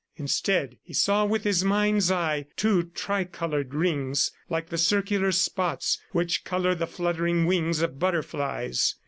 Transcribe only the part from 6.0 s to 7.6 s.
which color the fluttering